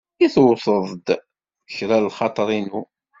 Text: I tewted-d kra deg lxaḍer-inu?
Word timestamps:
I 0.25 0.27
tewted-d 0.33 1.07
kra 1.75 1.97
deg 2.01 2.05
lxaḍer-inu? 2.11 2.81